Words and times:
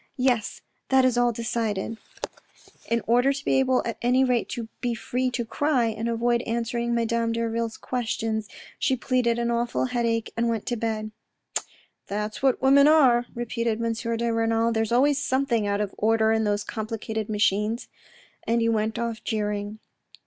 "Yes, 0.31 0.61
that 0.89 1.05
is 1.05 1.15
all 1.15 1.31
decided." 1.31 1.97
In 2.89 3.03
order 3.05 3.31
to 3.31 3.45
be 3.45 3.59
able 3.59 3.83
at 3.85 3.99
any 4.01 4.23
rate 4.23 4.49
to 4.49 4.67
be 4.79 4.95
free 4.95 5.29
to 5.29 5.45
cry, 5.45 5.85
and 5.89 6.07
to 6.07 6.13
avoid 6.13 6.41
answering 6.41 6.95
madame 6.95 7.33
Derville's 7.33 7.77
questions, 7.77 8.47
she 8.79 8.95
pleaded 8.95 9.37
an 9.37 9.51
awful 9.51 9.85
headache, 9.93 10.33
and 10.35 10.49
went 10.49 10.65
to 10.65 10.75
bed." 10.75 11.11
That's 12.07 12.41
what 12.41 12.63
women 12.63 12.87
are," 12.87 13.27
repeated 13.35 13.79
M. 13.79 13.93
de 13.93 14.33
Renal," 14.33 14.71
there 14.71 14.81
is 14.81 14.91
always 14.91 15.23
something 15.23 15.67
out 15.67 15.81
of 15.81 15.93
order 15.99 16.31
in 16.31 16.45
those 16.45 16.63
complicated 16.63 17.29
machines," 17.29 17.87
and 18.47 18.59
he 18.59 18.69
went 18.69 18.97
off 18.97 19.23
jeering. 19.23 19.77